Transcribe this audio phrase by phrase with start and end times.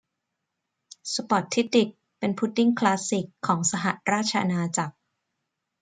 [1.13, 1.89] สป็อททิด ดิก
[2.19, 4.95] เป็นพุดดิ้งคลาสสิกของสหราชอาณาจักร